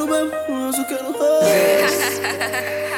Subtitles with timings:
[0.00, 2.89] quero mesmo, eu só quero rosto.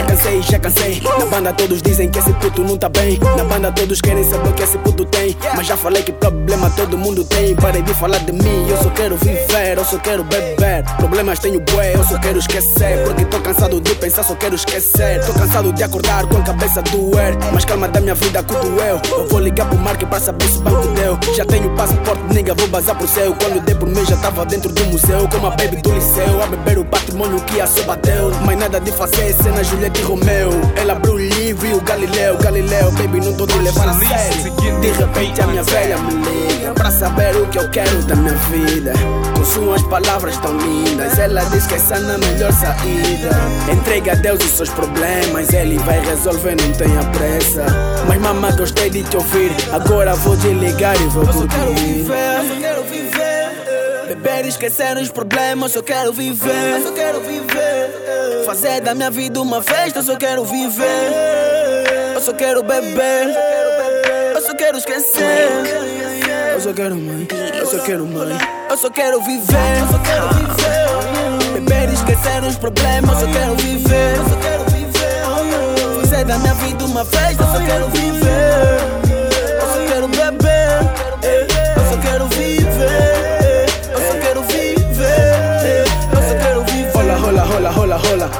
[0.00, 1.02] Já cansei, já cansei.
[1.18, 3.18] Na banda todos dizem que esse puto não tá bem.
[3.36, 5.36] Na banda todos querem saber o que esse puto tem.
[5.54, 7.54] Mas já falei que problema todo mundo tem.
[7.54, 10.84] Parei de falar de mim, eu só quero viver, eu só quero beber.
[10.96, 13.04] Problemas tenho bué, eu só quero esquecer.
[13.04, 15.22] Porque tô cansado de pensar, só quero esquecer.
[15.26, 17.36] Tô cansado de acordar com a cabeça doer.
[17.52, 19.00] Mas calma da minha vida, cudo eu.
[19.18, 21.18] Eu vou ligar pro Marque pra saber se o banco deu.
[21.36, 23.36] Já tenho passaporte, nigga, vou bazar pro céu.
[23.38, 25.28] Quando dei por mim, já tava dentro do museu.
[25.28, 26.78] Com a baby do liceu, a beber
[27.10, 28.30] o patrimônio que a só bateu.
[28.44, 30.50] Mas nada de fazer cena Juliette e Romeu.
[30.76, 32.36] Ela abriu o livro e o Galileu.
[32.38, 34.80] Galileu, baby, não tô te levando a sério.
[34.80, 38.34] De repente a minha velha me liga pra saber o que eu quero da minha
[38.34, 38.92] vida.
[39.36, 43.30] Com suas palavras tão lindas, ela diz que essa não é a melhor saída.
[43.72, 47.66] Entrega a Deus os seus problemas, ele vai resolver, não tenha pressa.
[48.06, 51.48] Mas mamãe, gostei de te ouvir, agora vou desligar e vou curtir.
[51.48, 52.99] quero viver, só quero viver.
[54.10, 56.50] Beber e esquecer os problemas, só quero viver.
[56.50, 58.44] Eu só quero viver.
[58.44, 61.12] Fazer da minha vida uma festa, só quero viver.
[62.12, 63.32] Eu só quero beber.
[64.34, 65.48] Eu só quero esquecer.
[66.52, 67.28] Eu só quero mãe.
[67.56, 68.36] Eu só quero mãe.
[68.68, 69.78] Eu só quero viver.
[69.78, 71.60] Eu só quero viver.
[71.60, 74.16] Beber e esquecer os problemas, só quero viver.
[74.16, 76.00] Eu só quero viver.
[76.00, 78.69] Fazer da minha vida uma festa, só quero viver.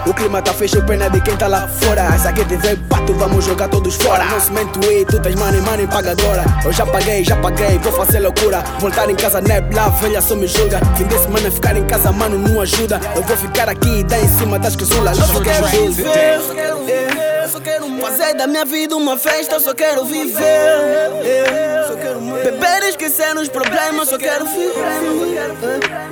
[0.06, 2.02] O clima tá fecho, pena de quem tá lá fora.
[2.14, 4.24] Essa aqui TV pato, vamos jogar todos fora.
[4.24, 6.44] Não se mente, ui, tu tens money, money, paga agora.
[6.64, 8.62] Eu já paguei, já paguei, vou fazer loucura.
[8.78, 10.80] Voltar em casa, nebla, velha só me julga.
[10.96, 13.00] Fim de semana ficar em casa, mano, não ajuda.
[13.14, 15.18] Eu vou ficar aqui, dar em cima das caçulas.
[15.18, 16.34] Eu só quero viver.
[16.34, 17.42] Eu só quero viver.
[17.42, 20.42] Eu só quero Fazer da minha vida uma festa, eu só quero viver.
[20.42, 21.84] É.
[21.86, 22.20] Só quero.
[22.20, 24.74] Beber e esquecer os problemas, só quero viver.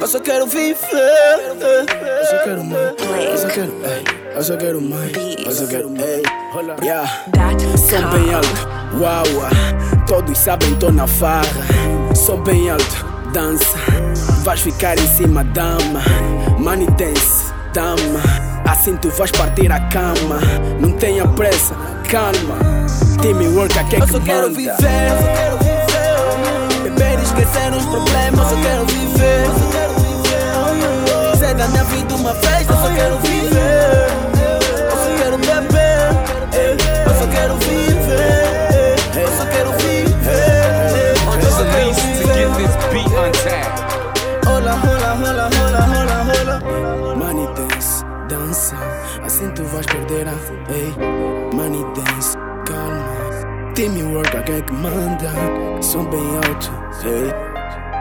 [0.01, 0.77] Eu só quero viver.
[2.21, 3.08] Eu só quero mais.
[3.59, 5.13] Eu só quero, ei, eu só quero mais.
[5.17, 6.23] Eu só quero, ei,
[6.85, 7.25] yeah.
[7.77, 8.69] Som bem alto,
[9.01, 9.25] uau,
[10.07, 11.43] todos sabem, tô na farra.
[12.15, 13.77] Som bem alto, dança.
[14.45, 16.01] Vais ficar em cima, dama.
[16.57, 18.21] Money dance, dama.
[18.65, 20.39] Assim tu vais partir a cama.
[20.79, 21.75] Não tenha pressa,
[22.09, 22.59] calma.
[23.21, 24.55] Teamwork aqui é Eu que só quero manda.
[24.55, 24.71] viver.
[24.71, 26.83] Eu só quero viver.
[26.85, 28.59] Beber e esquecer os problemas, eu.
[28.59, 29.88] Eu só quero viver.
[49.39, 50.33] Assim tu vais perder a.
[50.73, 50.93] Ei,
[51.55, 53.73] money dance, calma.
[53.73, 55.31] Teamwork, alguém que manda.
[55.81, 56.73] Som bem alto,
[57.05, 57.33] ei.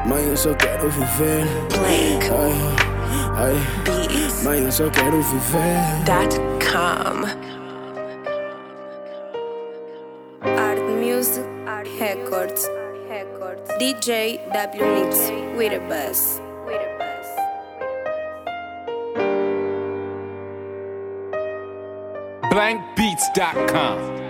[0.07, 1.45] Mas eu só quero viver.
[1.69, 3.53] Blank Ai, ai.
[3.83, 4.43] Beats.
[4.43, 5.77] Mas eu só quero viver.
[6.05, 7.21] Dot com.
[10.41, 11.45] Art Music
[11.99, 12.67] Records.
[13.77, 16.46] DJ W Mix with a bus.
[22.57, 24.26] Blankbeats.com.